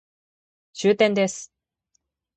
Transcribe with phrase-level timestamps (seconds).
[0.73, 1.51] 終点です